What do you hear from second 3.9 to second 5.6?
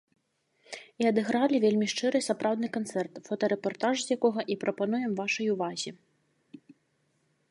з якога і прапануем вашай